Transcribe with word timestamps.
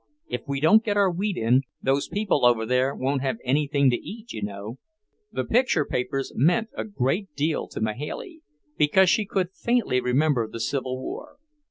If 0.27 0.41
we 0.47 0.59
don't 0.59 0.83
get 0.83 0.97
our 0.97 1.11
wheat 1.11 1.37
in, 1.37 1.61
those 1.79 2.07
people 2.07 2.43
over 2.43 2.65
there 2.65 2.95
won't 2.95 3.21
have 3.21 3.37
anything 3.43 3.91
to 3.91 3.97
eat, 3.97 4.33
you 4.33 4.41
know." 4.41 4.79
The 5.31 5.43
picture 5.45 5.85
papers 5.85 6.33
meant 6.35 6.69
a 6.75 6.85
great 6.85 7.35
deal 7.35 7.67
to 7.67 7.79
Mahailey, 7.79 8.41
because 8.79 9.11
she 9.11 9.27
could 9.27 9.53
faintly 9.53 10.01
remember 10.01 10.47
the 10.47 10.59
Civil 10.59 10.97
War. 10.99 11.37